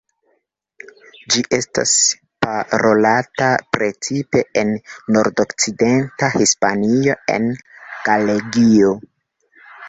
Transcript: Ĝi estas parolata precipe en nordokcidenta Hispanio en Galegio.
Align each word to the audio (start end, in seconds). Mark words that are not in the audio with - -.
Ĝi 1.33 1.41
estas 1.57 1.91
parolata 2.45 3.49
precipe 3.77 4.41
en 4.63 4.71
nordokcidenta 5.17 6.31
Hispanio 6.39 7.19
en 7.37 7.47
Galegio. 8.09 8.97